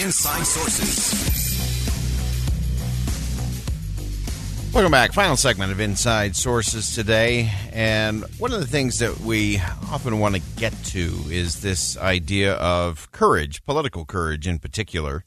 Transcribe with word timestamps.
Inside 0.00 0.46
Sources. 0.46 1.58
Welcome 4.72 4.92
back. 4.92 5.12
Final 5.12 5.36
segment 5.36 5.72
of 5.72 5.80
Inside 5.80 6.36
Sources 6.36 6.94
today. 6.94 7.50
And 7.72 8.22
one 8.38 8.52
of 8.52 8.60
the 8.60 8.66
things 8.66 9.00
that 9.00 9.18
we 9.18 9.58
often 9.90 10.20
want 10.20 10.36
to 10.36 10.40
get 10.56 10.72
to 10.84 11.18
is 11.30 11.62
this 11.62 11.96
idea 11.96 12.54
of 12.54 13.10
courage, 13.10 13.64
political 13.64 14.04
courage 14.04 14.46
in 14.46 14.60
particular. 14.60 15.24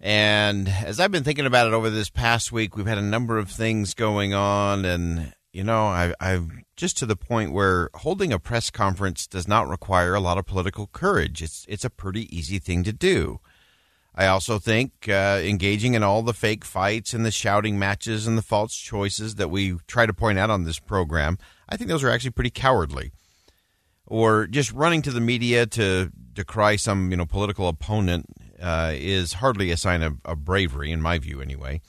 And 0.00 0.68
as 0.68 0.98
I've 0.98 1.12
been 1.12 1.22
thinking 1.22 1.46
about 1.46 1.68
it 1.68 1.72
over 1.72 1.88
this 1.88 2.10
past 2.10 2.50
week, 2.50 2.76
we've 2.76 2.84
had 2.84 2.98
a 2.98 3.02
number 3.02 3.38
of 3.38 3.48
things 3.48 3.94
going 3.94 4.34
on. 4.34 4.84
And, 4.84 5.34
you 5.52 5.62
know, 5.62 5.86
I, 5.86 6.14
I've 6.18 6.50
just 6.76 6.98
to 6.98 7.06
the 7.06 7.16
point 7.16 7.52
where 7.52 7.90
holding 7.94 8.32
a 8.32 8.40
press 8.40 8.70
conference 8.70 9.28
does 9.28 9.46
not 9.46 9.68
require 9.68 10.14
a 10.14 10.20
lot 10.20 10.36
of 10.36 10.46
political 10.46 10.88
courage. 10.88 11.42
It's, 11.44 11.64
it's 11.68 11.84
a 11.84 11.90
pretty 11.90 12.36
easy 12.36 12.58
thing 12.58 12.82
to 12.82 12.92
do. 12.92 13.38
I 14.18 14.26
also 14.26 14.58
think 14.58 15.08
uh, 15.08 15.40
engaging 15.44 15.94
in 15.94 16.02
all 16.02 16.22
the 16.22 16.34
fake 16.34 16.64
fights 16.64 17.14
and 17.14 17.24
the 17.24 17.30
shouting 17.30 17.78
matches 17.78 18.26
and 18.26 18.36
the 18.36 18.42
false 18.42 18.74
choices 18.74 19.36
that 19.36 19.48
we 19.48 19.76
try 19.86 20.06
to 20.06 20.12
point 20.12 20.40
out 20.40 20.50
on 20.50 20.64
this 20.64 20.80
program, 20.80 21.38
I 21.68 21.76
think 21.76 21.88
those 21.88 22.02
are 22.02 22.10
actually 22.10 22.32
pretty 22.32 22.50
cowardly. 22.50 23.12
Or 24.08 24.48
just 24.48 24.72
running 24.72 25.02
to 25.02 25.12
the 25.12 25.20
media 25.20 25.66
to 25.66 26.10
decry 26.32 26.74
some 26.74 27.12
you 27.12 27.16
know 27.16 27.26
political 27.26 27.68
opponent 27.68 28.26
uh, 28.60 28.90
is 28.92 29.34
hardly 29.34 29.70
a 29.70 29.76
sign 29.76 30.02
of, 30.02 30.16
of 30.24 30.44
bravery, 30.44 30.90
in 30.90 31.00
my 31.00 31.18
view, 31.18 31.40
anyway. 31.40 31.80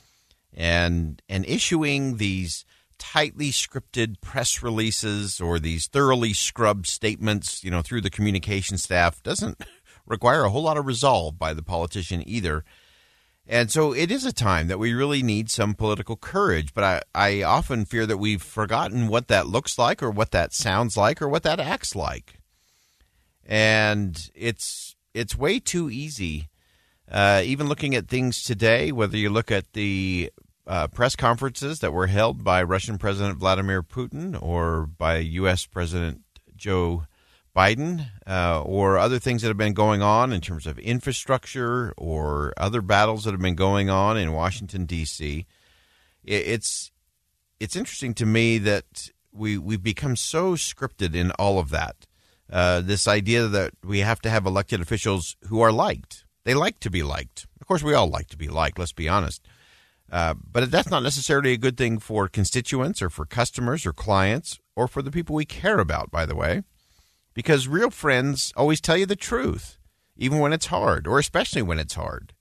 And 0.53 1.19
and 1.27 1.43
issuing 1.47 2.17
these 2.17 2.63
tightly 2.99 3.49
scripted 3.49 4.21
press 4.21 4.61
releases 4.61 5.41
or 5.41 5.57
these 5.57 5.87
thoroughly 5.87 6.33
scrubbed 6.33 6.85
statements, 6.85 7.63
you 7.63 7.71
know, 7.71 7.81
through 7.81 8.01
the 8.01 8.09
communication 8.11 8.77
staff 8.77 9.23
doesn't 9.23 9.63
require 10.09 10.43
a 10.43 10.49
whole 10.49 10.63
lot 10.63 10.75
of 10.75 10.85
resolve 10.85 11.39
by 11.39 11.53
the 11.53 11.63
politician 11.63 12.21
either. 12.27 12.65
And 13.47 13.71
so 13.71 13.93
it 13.93 14.11
is 14.11 14.25
a 14.25 14.33
time 14.33 14.67
that 14.67 14.77
we 14.77 14.93
really 14.93 15.23
need 15.23 15.49
some 15.49 15.73
political 15.73 16.15
courage, 16.15 16.73
but 16.73 16.83
I, 16.83 17.01
I 17.15 17.43
often 17.43 17.85
fear 17.85 18.05
that 18.05 18.17
we've 18.17 18.43
forgotten 18.43 19.07
what 19.07 19.27
that 19.29 19.47
looks 19.47 19.79
like 19.79 20.03
or 20.03 20.11
what 20.11 20.31
that 20.31 20.53
sounds 20.53 20.97
like 20.97 21.21
or 21.21 21.27
what 21.27 21.43
that 21.43 21.59
acts 21.59 21.95
like. 21.95 22.35
And 23.45 24.29
it's 24.35 24.95
it's 25.15 25.35
way 25.35 25.59
too 25.59 25.89
easy. 25.89 26.49
Uh, 27.11 27.41
even 27.43 27.67
looking 27.67 27.95
at 27.95 28.07
things 28.07 28.43
today, 28.43 28.91
whether 28.91 29.17
you 29.17 29.31
look 29.31 29.49
at 29.49 29.73
the 29.73 30.31
uh, 30.67 30.87
press 30.87 31.15
conferences 31.15 31.79
that 31.79 31.91
were 31.91 32.05
held 32.05 32.43
by 32.43 32.61
Russian 32.61 32.99
President 32.99 33.39
Vladimir 33.39 33.81
Putin 33.81 34.39
or 34.39 34.85
by 34.85 35.17
U.S. 35.17 35.65
President 35.65 36.21
Joe 36.55 37.05
Biden 37.59 38.07
uh, 38.25 38.61
or 38.61 38.97
other 38.97 39.19
things 39.19 39.41
that 39.41 39.49
have 39.49 39.57
been 39.57 39.73
going 39.73 40.01
on 40.01 40.31
in 40.31 40.39
terms 40.39 40.65
of 40.65 40.79
infrastructure 40.79 41.93
or 41.97 42.53
other 42.55 42.81
battles 42.81 43.25
that 43.25 43.31
have 43.31 43.41
been 43.41 43.55
going 43.55 43.89
on 43.89 44.17
in 44.17 44.31
Washington 44.31 44.85
D.C. 44.85 45.45
It's 46.23 46.91
it's 47.59 47.75
interesting 47.75 48.13
to 48.13 48.25
me 48.25 48.59
that 48.59 49.09
we 49.33 49.57
we've 49.57 49.83
become 49.83 50.15
so 50.15 50.53
scripted 50.53 51.13
in 51.15 51.31
all 51.31 51.59
of 51.59 51.69
that. 51.71 52.07
Uh, 52.49 52.79
this 52.79 53.09
idea 53.09 53.47
that 53.47 53.73
we 53.83 53.99
have 53.99 54.21
to 54.21 54.29
have 54.29 54.45
elected 54.45 54.79
officials 54.79 55.35
who 55.49 55.59
are 55.59 55.71
liked. 55.71 56.23
They 56.45 56.53
like 56.53 56.79
to 56.79 56.89
be 56.89 57.03
liked. 57.03 57.45
Of 57.59 57.67
course, 57.67 57.83
we 57.83 57.93
all 57.93 58.09
like 58.09 58.27
to 58.29 58.37
be 58.37 58.47
liked. 58.47 58.79
Let's 58.79 58.93
be 58.93 59.09
honest. 59.09 59.45
Uh, 60.09 60.33
but 60.49 60.71
that's 60.71 60.89
not 60.89 61.03
necessarily 61.03 61.51
a 61.51 61.57
good 61.57 61.77
thing 61.77 61.99
for 61.99 62.29
constituents 62.29 63.01
or 63.01 63.09
for 63.09 63.25
customers 63.25 63.85
or 63.85 63.91
clients 63.91 64.59
or 64.77 64.87
for 64.87 65.01
the 65.01 65.11
people 65.11 65.35
we 65.35 65.45
care 65.45 65.79
about. 65.79 66.09
By 66.09 66.25
the 66.25 66.37
way 66.37 66.63
because 67.39 67.69
real 67.69 67.89
friends 67.89 68.51
always 68.57 68.81
tell 68.81 68.97
you 68.97 69.05
the 69.05 69.15
truth, 69.15 69.77
even 70.17 70.39
when 70.39 70.51
it's 70.51 70.65
hard, 70.65 71.07
or 71.07 71.19
especially 71.19 71.61
when 71.61 71.79
it's 71.79 71.93
hard. 71.93 72.33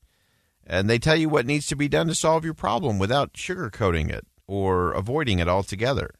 And 0.66 0.91
they 0.91 0.98
tell 0.98 1.14
you 1.14 1.28
what 1.28 1.47
needs 1.47 1.69
to 1.69 1.76
be 1.76 1.86
done 1.86 2.09
to 2.09 2.16
solve 2.16 2.44
your 2.44 2.53
problem 2.53 2.98
without 2.98 3.34
sugarcoating 3.34 4.10
it 4.10 4.26
or 4.48 4.91
avoiding 4.91 5.38
it 5.38 5.47
altogether. 5.47 6.16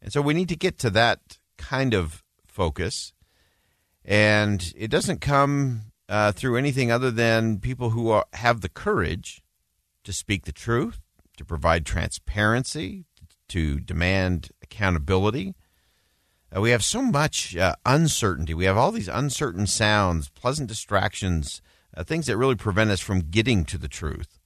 And 0.00 0.12
so 0.12 0.22
we 0.22 0.34
need 0.34 0.50
to 0.50 0.56
get 0.56 0.78
to 0.78 0.90
that 0.90 1.38
kind 1.58 1.94
of 1.94 2.22
focus. 2.46 3.12
And 4.04 4.72
it 4.76 4.88
doesn't 4.88 5.20
come 5.20 5.86
uh, 6.08 6.30
through 6.30 6.56
anything 6.56 6.92
other 6.92 7.10
than 7.10 7.58
people 7.58 7.90
who 7.90 8.08
are, 8.10 8.24
have 8.34 8.60
the 8.60 8.68
courage 8.68 9.42
to 10.04 10.12
speak 10.12 10.44
the 10.44 10.52
truth, 10.52 11.00
to 11.38 11.44
provide 11.44 11.86
transparency, 11.86 13.04
to 13.48 13.80
demand 13.80 14.50
accountability, 14.62 15.56
uh, 16.54 16.60
we 16.60 16.70
have 16.70 16.84
so 16.84 17.02
much 17.02 17.56
uh, 17.56 17.74
uncertainty. 17.86 18.54
We 18.54 18.64
have 18.64 18.76
all 18.76 18.92
these 18.92 19.08
uncertain 19.08 19.66
sounds, 19.66 20.28
pleasant 20.28 20.68
distractions, 20.68 21.62
uh, 21.96 22.04
things 22.04 22.26
that 22.26 22.36
really 22.36 22.54
prevent 22.54 22.90
us 22.90 23.00
from 23.00 23.30
getting 23.30 23.64
to 23.66 23.78
the 23.78 23.88
truth. 23.88 24.38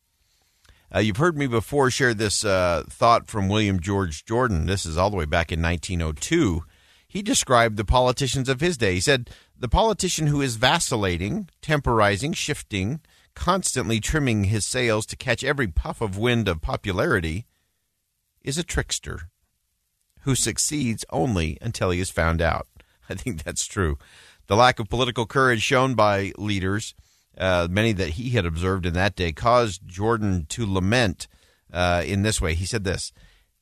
Uh, 0.95 1.01
you've 1.01 1.17
heard 1.17 1.37
me 1.37 1.47
before 1.47 1.91
share 1.91 2.15
this 2.15 2.45
uh, 2.45 2.85
thought 2.89 3.27
from 3.27 3.49
William 3.49 3.81
George 3.81 4.25
Jordan. 4.25 4.67
This 4.67 4.87
is 4.87 4.97
all 4.97 5.11
the 5.11 5.17
way 5.17 5.25
back 5.25 5.51
in 5.51 5.61
1902. 5.61 6.63
He 7.09 7.23
described 7.23 7.77
the 7.77 7.85
politicians 7.85 8.49
of 8.49 8.61
his 8.61 8.77
day. 8.77 8.95
He 8.95 9.01
said, 9.01 9.31
The 9.59 9.69
politician 9.69 10.29
who 10.29 10.41
is 10.41 10.57
vacillating, 10.57 11.49
temporizing, 11.61 12.35
shifting, 12.35 13.01
constantly 13.35 13.99
trimming 14.01 14.45
his 14.45 14.65
sails 14.65 15.07
to 15.07 15.17
catch 15.17 15.43
every 15.43 15.67
puff 15.67 16.01
of 16.01 16.17
wind 16.17 16.47
of 16.47 16.63
popularity 16.63 17.47
is 18.43 18.59
a 18.59 18.65
trickster 18.65 19.29
who 20.27 20.35
succeeds 20.35 21.05
only 21.11 21.57
until 21.63 21.91
he 21.91 22.01
is 22.01 22.11
found 22.11 22.43
out. 22.43 22.67
I 23.09 23.15
think 23.15 23.45
that's 23.45 23.65
true. 23.65 23.97
The 24.49 24.57
lack 24.57 24.81
of 24.81 24.89
political 24.89 25.25
courage 25.25 25.63
shown 25.63 25.95
by 25.95 26.33
leaders, 26.37 26.97
uh, 27.39 27.69
many 27.71 27.93
that 27.93 28.11
he 28.11 28.31
had 28.31 28.45
observed 28.45 28.87
in 28.87 28.95
that 28.95 29.15
day, 29.15 29.31
caused 29.31 29.87
Jordan 29.87 30.47
to 30.49 30.67
lament 30.67 31.29
uh, 31.73 32.03
in 32.05 32.23
this 32.23 32.41
way. 32.41 32.55
He 32.55 32.67
said 32.67 32.83
this 32.83 33.13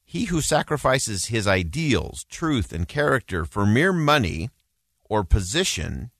He 0.04 0.24
who 0.24 0.40
sacrifices 0.40 1.26
his 1.26 1.46
ideals, 1.46 2.24
truth, 2.30 2.72
and 2.72 2.88
character 2.88 3.44
for 3.44 3.66
mere 3.66 3.92
money 3.92 4.48
or 5.04 5.22
position 5.22 6.10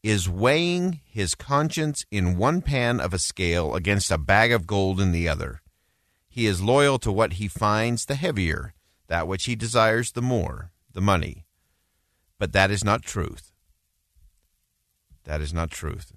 is 0.00 0.28
weighing 0.28 1.00
his 1.04 1.34
conscience 1.34 2.06
in 2.12 2.38
one 2.38 2.62
pan 2.62 3.00
of 3.00 3.12
a 3.12 3.18
scale 3.18 3.74
against 3.74 4.12
a 4.12 4.18
bag 4.18 4.52
of 4.52 4.68
gold 4.68 5.00
in 5.00 5.10
the 5.10 5.28
other. 5.28 5.60
He 6.28 6.46
is 6.46 6.62
loyal 6.62 7.00
to 7.00 7.10
what 7.10 7.34
he 7.34 7.48
finds 7.48 8.04
the 8.04 8.14
heavier 8.14 8.72
that 9.08 9.28
which 9.28 9.44
he 9.44 9.54
desires 9.54 10.12
the 10.12 10.22
more, 10.22 10.70
the 10.92 11.00
money. 11.00 11.44
But 12.38 12.52
that 12.52 12.70
is 12.70 12.84
not 12.84 13.02
truth. 13.02 13.52
That 15.24 15.40
is 15.40 15.52
not 15.52 15.70
truth. 15.70 16.12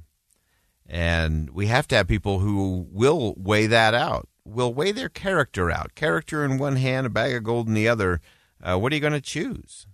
And 0.85 1.51
we 1.51 1.67
have 1.67 1.87
to 1.89 1.95
have 1.95 2.07
people 2.07 2.39
who 2.39 2.87
will 2.91 3.35
weigh 3.37 3.67
that 3.67 3.93
out, 3.93 4.27
will 4.43 4.73
weigh 4.73 4.91
their 4.91 5.09
character 5.09 5.69
out. 5.69 5.95
Character 5.95 6.43
in 6.43 6.57
one 6.57 6.77
hand, 6.77 7.07
a 7.07 7.09
bag 7.09 7.35
of 7.35 7.43
gold 7.43 7.67
in 7.67 7.73
the 7.73 7.87
other. 7.87 8.21
Uh, 8.61 8.77
what 8.77 8.91
are 8.91 8.95
you 8.95 9.01
going 9.01 9.13
to 9.13 9.21
choose? 9.21 9.87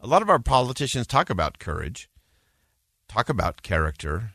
A 0.00 0.06
lot 0.06 0.22
of 0.22 0.30
our 0.30 0.38
politicians 0.38 1.06
talk 1.06 1.30
about 1.30 1.58
courage, 1.58 2.08
talk 3.08 3.28
about 3.28 3.62
character, 3.62 4.32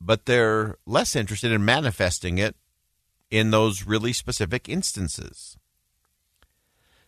but 0.00 0.26
they're 0.26 0.76
less 0.86 1.14
interested 1.16 1.52
in 1.52 1.64
manifesting 1.64 2.38
it 2.38 2.56
in 3.30 3.50
those 3.50 3.86
really 3.86 4.12
specific 4.12 4.68
instances. 4.68 5.56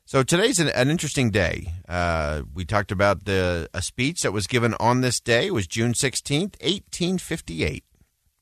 So 0.06 0.22
today's 0.22 0.60
an, 0.60 0.68
an 0.68 0.90
interesting 0.90 1.30
day. 1.30 1.72
Uh, 1.88 2.42
we 2.52 2.66
talked 2.66 2.92
about 2.92 3.24
the 3.24 3.70
a 3.72 3.80
speech 3.80 4.20
that 4.20 4.34
was 4.34 4.46
given 4.46 4.74
on 4.78 5.00
this 5.00 5.18
day 5.18 5.46
it 5.46 5.54
was 5.54 5.66
June 5.66 5.94
sixteenth, 5.94 6.58
eighteen 6.60 7.16
fifty 7.16 7.64
eight, 7.64 7.84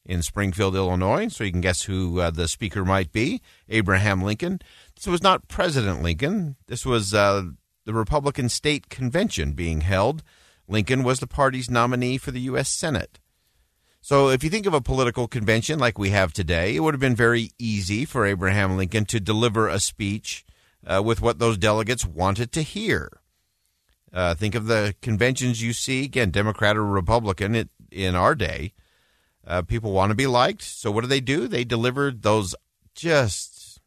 in 0.05 0.25
Springfield, 0.25 0.75
Illinois. 0.75 1.29
So 1.29 1.45
you 1.45 1.53
can 1.53 1.61
guess 1.61 1.83
who 1.83 2.19
uh, 2.19 2.33
the 2.33 2.49
speaker 2.49 2.85
might 2.85 3.13
be: 3.13 3.41
Abraham 3.69 4.23
Lincoln. 4.23 4.61
This 4.97 5.07
was 5.07 5.23
not 5.23 5.47
President 5.47 6.03
Lincoln. 6.03 6.57
This 6.67 6.85
was 6.85 7.15
uh, 7.15 7.45
the 7.85 7.95
Republican 7.95 8.49
State 8.49 8.89
Convention 8.89 9.53
being 9.53 9.83
held. 9.83 10.25
Lincoln 10.67 11.05
was 11.05 11.21
the 11.21 11.29
party's 11.29 11.71
nominee 11.71 12.19
for 12.19 12.33
the 12.33 12.41
U.S. 12.41 12.71
Senate. 12.71 13.21
So, 14.01 14.31
if 14.31 14.43
you 14.43 14.51
think 14.51 14.67
of 14.67 14.75
a 14.75 14.81
political 14.81 15.29
convention 15.29 15.79
like 15.79 15.97
we 15.97 16.11
have 16.11 16.33
today, 16.33 16.75
it 16.75 16.81
would 16.81 16.95
have 16.95 17.01
been 17.01 17.15
very 17.15 17.53
easy 17.57 18.05
for 18.05 18.27
Abraham 18.27 18.77
Lincoln 18.77 19.05
to 19.05 19.21
deliver 19.21 19.69
a 19.69 19.79
speech 19.79 20.45
uh, 20.87 21.03
with 21.05 21.21
what 21.21 21.39
those 21.39 21.59
delegates 21.59 22.05
wanted 22.05 22.53
to 22.53 22.63
hear. 22.63 23.21
Uh, 24.13 24.35
think 24.35 24.55
of 24.55 24.67
the 24.67 24.95
conventions 25.01 25.63
you 25.63 25.73
see, 25.73 26.05
again, 26.05 26.31
Democrat 26.31 26.77
or 26.77 26.85
Republican 26.85 27.55
it, 27.55 27.71
in 27.91 28.15
our 28.15 28.35
day. 28.35 28.75
Uh, 29.47 29.63
people 29.63 29.93
want 29.93 30.11
to 30.11 30.15
be 30.15 30.27
liked. 30.27 30.63
So 30.63 30.91
what 30.91 31.01
do 31.01 31.07
they 31.07 31.21
do? 31.21 31.49
They 31.49 31.65
delivered 31.65 32.23
those 32.23 32.55
just 32.95 33.81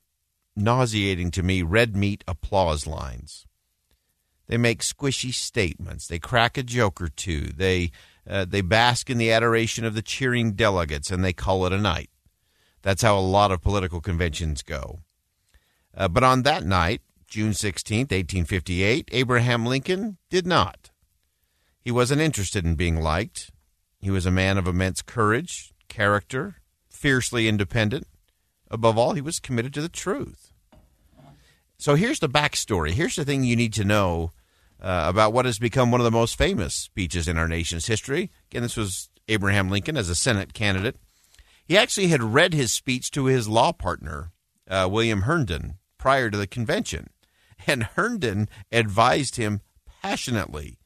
nauseating 0.55 1.31
to 1.31 1.43
me 1.43 1.61
red 1.61 1.95
meat 1.95 2.23
applause 2.27 2.87
lines. 2.87 3.45
They 4.47 4.57
make 4.57 4.81
squishy 4.81 5.33
statements. 5.33 6.07
They 6.07 6.19
crack 6.19 6.57
a 6.57 6.63
joke 6.63 7.01
or 7.01 7.07
two. 7.07 7.41
They 7.55 7.91
uh, 8.27 8.45
they 8.45 8.61
bask 8.61 9.09
in 9.09 9.17
the 9.17 9.31
adoration 9.31 9.85
of 9.85 9.93
the 9.93 10.01
cheering 10.01 10.53
delegates, 10.53 11.11
and 11.11 11.23
they 11.23 11.33
call 11.33 11.65
it 11.65 11.73
a 11.73 11.77
night. 11.77 12.09
That's 12.81 13.03
how 13.03 13.17
a 13.17 13.21
lot 13.21 13.51
of 13.51 13.61
political 13.61 14.01
conventions 14.01 14.61
go. 14.61 15.01
Uh, 15.95 16.07
but 16.07 16.23
on 16.23 16.43
that 16.43 16.65
night, 16.65 17.01
June 17.27 17.51
16th, 17.51 18.11
1858, 18.11 19.09
Abraham 19.11 19.65
Lincoln 19.65 20.17
did 20.29 20.45
not. 20.45 20.91
He 21.81 21.91
wasn't 21.91 22.21
interested 22.21 22.65
in 22.65 22.75
being 22.75 22.99
liked. 22.99 23.51
He 23.99 24.11
was 24.11 24.25
a 24.25 24.31
man 24.31 24.57
of 24.57 24.67
immense 24.67 25.01
courage, 25.01 25.73
character, 25.87 26.55
fiercely 26.89 27.47
independent. 27.47 28.07
Above 28.69 28.97
all, 28.97 29.13
he 29.13 29.21
was 29.21 29.39
committed 29.39 29.73
to 29.73 29.81
the 29.81 29.89
truth. 29.89 30.51
So 31.77 31.95
here's 31.95 32.19
the 32.19 32.29
backstory. 32.29 32.91
Here's 32.91 33.15
the 33.15 33.25
thing 33.25 33.43
you 33.43 33.55
need 33.55 33.73
to 33.73 33.83
know 33.83 34.31
uh, 34.81 35.05
about 35.07 35.33
what 35.33 35.45
has 35.45 35.59
become 35.59 35.91
one 35.91 36.01
of 36.01 36.05
the 36.05 36.11
most 36.11 36.37
famous 36.37 36.73
speeches 36.73 37.27
in 37.27 37.37
our 37.37 37.47
nation's 37.47 37.87
history. 37.87 38.31
Again, 38.49 38.63
this 38.63 38.77
was 38.77 39.09
Abraham 39.27 39.69
Lincoln 39.69 39.97
as 39.97 40.09
a 40.09 40.15
Senate 40.15 40.53
candidate. 40.53 40.97
He 41.65 41.77
actually 41.77 42.07
had 42.07 42.23
read 42.23 42.53
his 42.53 42.71
speech 42.71 43.11
to 43.11 43.25
his 43.25 43.47
law 43.47 43.71
partner, 43.71 44.31
uh, 44.69 44.87
William 44.89 45.21
Herndon, 45.21 45.75
prior 46.05 46.29
to 46.29 46.37
the 46.37 46.45
convention. 46.45 47.09
And 47.65 47.81
Herndon 47.81 48.47
advised 48.71 49.37
him 49.37 49.61
passionately 50.03 50.77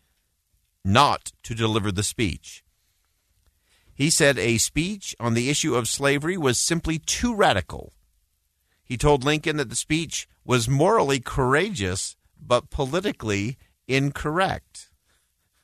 not 0.86 1.34
to 1.44 1.54
deliver 1.54 1.92
the 1.92 2.04
speech. 2.04 2.64
He 3.94 4.10
said 4.10 4.40
a 4.40 4.58
speech 4.60 5.18
on 5.20 5.34
the 5.34 5.50
issue 5.50 5.76
of 5.76 5.90
slavery 5.90 6.38
was 6.38 6.58
simply 6.58 7.00
too 7.00 7.36
radical. 7.36 7.92
He 8.82 8.96
told 8.96 9.26
Lincoln 9.26 9.58
that 9.58 9.70
the 9.70 9.76
speech 9.76 10.26
was 10.46 10.70
morally 10.70 11.20
courageous, 11.20 12.16
but 12.40 12.70
politically 12.70 13.58
incorrect. 13.90 14.90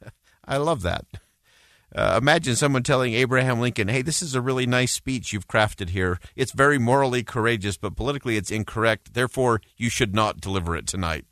I 0.46 0.58
love 0.58 0.82
that. 0.82 1.06
Uh, 1.96 2.20
imagine 2.22 2.58
someone 2.58 2.84
telling 2.84 3.14
Abraham 3.14 3.62
Lincoln, 3.62 3.88
hey, 3.88 4.02
this 4.02 4.22
is 4.22 4.36
a 4.36 4.42
really 4.42 4.66
nice 4.66 4.92
speech 4.92 5.32
you've 5.32 5.48
crafted 5.48 5.90
here. 5.90 6.20
It's 6.36 6.52
very 6.52 6.78
morally 6.78 7.24
courageous, 7.24 7.78
but 7.78 7.96
politically 7.96 8.36
it's 8.36 8.52
incorrect. 8.52 9.14
Therefore, 9.14 9.62
you 9.78 9.90
should 9.90 10.14
not 10.14 10.42
deliver 10.42 10.76
it 10.76 10.88
tonight. 10.88 11.24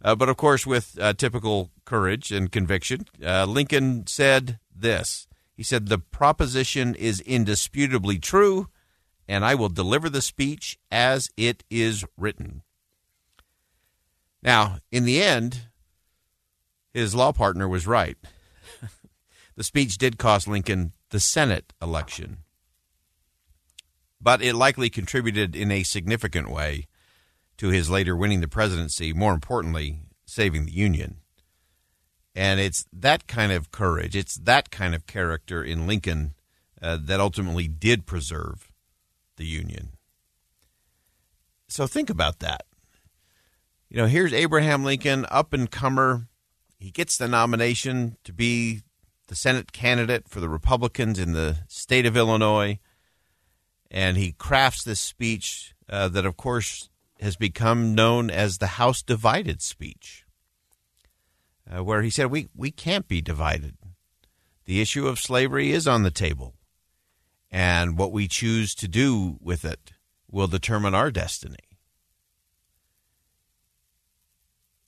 Uh, 0.00 0.14
but 0.14 0.28
of 0.28 0.36
course, 0.36 0.64
with 0.64 0.96
uh, 1.00 1.14
typical 1.14 1.70
courage 1.84 2.30
and 2.30 2.52
conviction, 2.52 3.06
uh, 3.24 3.44
Lincoln 3.44 4.06
said 4.06 4.60
this 4.74 5.26
He 5.56 5.64
said, 5.64 5.88
The 5.88 5.98
proposition 5.98 6.94
is 6.94 7.20
indisputably 7.20 8.20
true, 8.20 8.68
and 9.26 9.44
I 9.44 9.56
will 9.56 9.68
deliver 9.68 10.08
the 10.08 10.22
speech 10.22 10.78
as 10.92 11.28
it 11.36 11.64
is 11.70 12.04
written. 12.16 12.62
Now, 14.44 14.78
in 14.92 15.06
the 15.06 15.20
end, 15.20 15.62
his 16.94 17.16
law 17.16 17.32
partner 17.32 17.66
was 17.66 17.84
right. 17.86 18.16
the 19.54 19.64
speech 19.64 19.98
did 19.98 20.18
cost 20.18 20.48
Lincoln 20.48 20.92
the 21.10 21.20
Senate 21.20 21.72
election, 21.80 22.38
but 24.20 24.42
it 24.42 24.54
likely 24.54 24.88
contributed 24.88 25.54
in 25.54 25.70
a 25.70 25.82
significant 25.82 26.50
way 26.50 26.86
to 27.58 27.68
his 27.68 27.90
later 27.90 28.16
winning 28.16 28.40
the 28.40 28.48
presidency, 28.48 29.12
more 29.12 29.34
importantly, 29.34 30.00
saving 30.24 30.66
the 30.66 30.72
Union. 30.72 31.16
And 32.34 32.60
it's 32.60 32.86
that 32.92 33.26
kind 33.26 33.52
of 33.52 33.70
courage, 33.70 34.16
it's 34.16 34.36
that 34.36 34.70
kind 34.70 34.94
of 34.94 35.06
character 35.06 35.62
in 35.62 35.86
Lincoln 35.86 36.34
uh, 36.80 36.98
that 37.02 37.20
ultimately 37.20 37.68
did 37.68 38.06
preserve 38.06 38.72
the 39.36 39.44
Union. 39.44 39.90
So 41.68 41.86
think 41.86 42.10
about 42.10 42.38
that. 42.40 42.64
You 43.88 43.98
know, 43.98 44.06
here's 44.06 44.32
Abraham 44.32 44.84
Lincoln, 44.84 45.26
up 45.30 45.52
and 45.52 45.70
comer, 45.70 46.28
he 46.78 46.90
gets 46.90 47.16
the 47.16 47.28
nomination 47.28 48.16
to 48.24 48.32
be 48.32 48.80
the 49.28 49.34
Senate 49.34 49.72
candidate 49.72 50.28
for 50.28 50.40
the 50.40 50.48
Republicans 50.48 51.18
in 51.18 51.32
the 51.32 51.58
state 51.68 52.06
of 52.06 52.16
Illinois. 52.16 52.78
And 53.90 54.16
he 54.16 54.32
crafts 54.32 54.84
this 54.84 55.00
speech 55.00 55.74
uh, 55.88 56.08
that, 56.08 56.26
of 56.26 56.36
course, 56.36 56.88
has 57.20 57.36
become 57.36 57.94
known 57.94 58.30
as 58.30 58.58
the 58.58 58.66
House 58.78 59.02
divided 59.02 59.62
speech, 59.62 60.24
uh, 61.70 61.84
where 61.84 62.02
he 62.02 62.10
said, 62.10 62.30
we, 62.30 62.48
we 62.56 62.70
can't 62.70 63.06
be 63.06 63.20
divided. 63.20 63.76
The 64.64 64.80
issue 64.80 65.06
of 65.06 65.18
slavery 65.18 65.72
is 65.72 65.86
on 65.86 66.02
the 66.02 66.10
table. 66.10 66.54
And 67.50 67.98
what 67.98 68.12
we 68.12 68.28
choose 68.28 68.74
to 68.76 68.88
do 68.88 69.36
with 69.40 69.64
it 69.64 69.92
will 70.30 70.46
determine 70.46 70.94
our 70.94 71.10
destiny. 71.10 71.56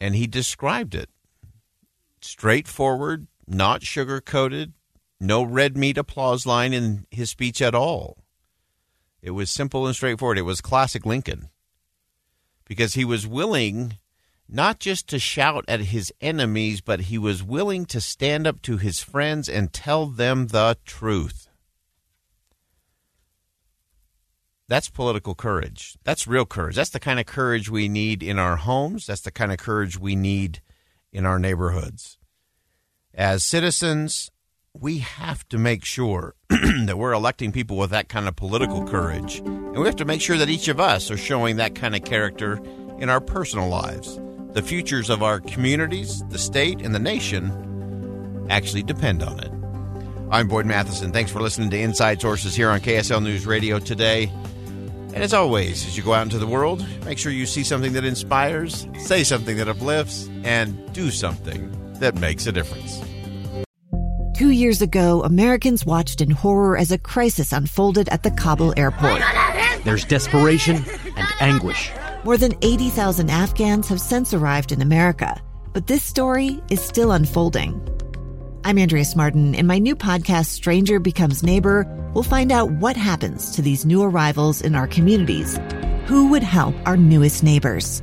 And 0.01 0.15
he 0.15 0.27
described 0.27 0.95
it 0.95 1.11
straightforward, 2.21 3.27
not 3.47 3.83
sugar 3.83 4.21
coated, 4.21 4.73
no 5.21 5.43
red 5.43 5.77
meat 5.77 5.99
applause 5.99 6.47
line 6.47 6.73
in 6.73 7.07
his 7.11 7.31
speech 7.31 7.63
at 7.63 7.75
all. 7.75 8.19
It 9.23 9.31
was 9.31 9.51
simple 9.51 9.87
and 9.87 9.97
straightforward. 9.97 10.39
It 10.39 10.43
was 10.43 10.61
classic 10.61 11.07
Lincoln 11.07 11.49
because 12.67 12.95
he 12.95 13.05
was 13.05 13.27
willing 13.27 13.99
not 14.49 14.79
just 14.79 15.09
to 15.09 15.19
shout 15.19 15.65
at 15.67 15.81
his 15.81 16.13
enemies, 16.21 16.81
but 16.81 17.03
he 17.03 17.17
was 17.17 17.43
willing 17.43 17.87
to 17.87 18.01
stand 18.01 18.47
up 18.47 18.61
to 18.63 18.77
his 18.77 19.01
friends 19.01 19.49
and 19.49 19.73
tell 19.73 20.07
them 20.07 20.49
the 20.49 20.77
truth. 20.85 21.49
That's 24.69 24.89
political 24.89 25.35
courage. 25.35 25.97
That's 26.05 26.27
real 26.27 26.47
courage. 26.47 26.77
That's 26.77 26.91
the 26.91 27.01
kind 27.01 27.21
of 27.21 27.27
courage 27.27 27.71
we 27.71 27.89
need 27.89 28.23
in 28.23 28.39
our 28.39 28.57
homes. 28.57 29.07
That's 29.07 29.21
the 29.21 29.31
kind 29.31 29.53
of 29.53 29.59
courage 29.59 29.99
we 29.99 30.17
need 30.17 30.61
in 31.13 31.27
our 31.27 31.39
neighborhoods. 31.39 32.19
As 33.17 33.45
citizens, 33.45 34.33
we 34.73 34.99
have 34.99 35.49
to 35.51 35.57
make 35.57 35.85
sure 35.85 36.35
that 36.49 36.99
we're 36.99 37.13
electing 37.13 37.53
people 37.53 37.77
with 37.77 37.91
that 37.91 38.09
kind 38.09 38.27
of 38.27 38.35
political 38.35 38.85
courage. 38.85 39.39
And 39.39 39.77
we 39.77 39.87
have 39.87 39.95
to 39.97 40.05
make 40.05 40.21
sure 40.21 40.37
that 40.37 40.49
each 40.49 40.67
of 40.67 40.81
us 40.81 41.13
are 41.13 41.17
showing 41.17 41.57
that 41.57 41.77
kind 41.77 41.95
of 41.95 42.03
character 42.03 42.61
in 42.99 43.09
our 43.09 43.21
personal 43.21 43.69
lives. 43.69 44.19
The 44.55 44.63
futures 44.63 45.11
of 45.11 45.23
our 45.23 45.39
communities, 45.39 46.25
the 46.31 46.41
state, 46.41 46.81
and 46.81 46.93
the 46.93 46.99
nation 46.99 48.49
actually 48.51 48.83
depend 48.83 49.23
on 49.23 49.39
it. 49.39 49.53
I'm 50.33 50.49
Boyd 50.49 50.67
Matheson. 50.67 51.13
Thanks 51.13 51.31
for 51.31 51.41
listening 51.41 51.71
to 51.71 51.79
Inside 51.79 52.21
Sources 52.21 52.57
here 52.57 52.71
on 52.71 52.81
KSL 52.81 53.23
News 53.23 53.47
Radio 53.47 53.79
today. 53.79 54.25
And 55.15 55.23
as 55.23 55.33
always, 55.33 55.87
as 55.87 55.97
you 55.97 56.03
go 56.03 56.15
out 56.15 56.23
into 56.23 56.39
the 56.39 56.49
world, 56.49 56.85
make 57.05 57.19
sure 57.19 57.31
you 57.31 57.47
see 57.47 57.63
something 57.63 57.93
that 57.93 58.05
inspires, 58.05 58.89
say 58.99 59.23
something 59.23 59.57
that 59.59 59.69
uplifts, 59.69 60.29
and 60.43 60.93
do 60.93 61.13
something 61.13 61.81
that 62.01 62.17
makes 62.17 62.47
a 62.47 62.53
difference. 62.53 63.03
Two 64.37 64.51
years 64.51 64.83
ago, 64.83 65.23
Americans 65.23 65.87
watched 65.87 66.21
in 66.21 66.31
horror 66.31 66.77
as 66.77 66.91
a 66.91 66.99
crisis 66.99 67.53
unfolded 67.53 68.09
at 68.09 68.25
the 68.25 68.33
Kabul 68.33 68.75
airport. 68.77 69.23
There's 69.85 70.05
desperation 70.05 70.85
and 71.17 71.29
anguish. 71.41 71.93
More 72.25 72.37
than 72.37 72.55
80,000 72.63 73.31
Afghans 73.31 73.89
have 73.89 74.01
since 74.01 74.35
arrived 74.35 74.73
in 74.73 74.83
America, 74.83 75.41
but 75.73 75.87
this 75.87 76.03
story 76.03 76.61
is 76.69 76.81
still 76.81 77.13
unfolding. 77.13 77.81
I'm 78.65 78.79
Andrea 78.79 79.05
Smardon. 79.05 79.55
In 79.55 79.67
my 79.67 79.79
new 79.79 79.95
podcast, 79.95 80.47
Stranger 80.47 80.99
Becomes 80.99 81.43
Neighbor, 81.43 81.87
we'll 82.15 82.25
find 82.25 82.51
out 82.51 82.71
what 82.73 82.97
happens 82.97 83.55
to 83.55 83.63
these 83.63 83.85
new 83.85 84.03
arrivals 84.03 84.63
in 84.63 84.75
our 84.75 84.89
communities. 84.89 85.61
Who 86.07 86.29
would 86.31 86.43
help 86.43 86.75
our 86.87 86.97
newest 86.97 87.45
neighbors? 87.45 88.03